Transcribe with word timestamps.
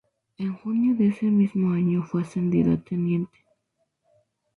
En 0.39 0.55
junio 0.55 0.95
de 0.95 1.09
ese 1.09 1.27
mismo 1.27 1.73
año 1.75 2.01
fue 2.01 2.23
ascendido 2.23 2.73
a 2.73 2.77
teniente. 2.77 3.37